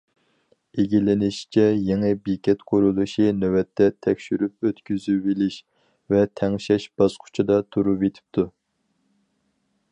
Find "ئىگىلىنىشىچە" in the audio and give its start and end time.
0.83-1.65